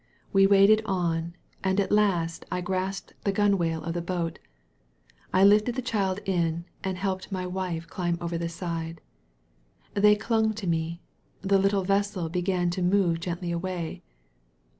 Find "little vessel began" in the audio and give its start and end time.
11.59-12.71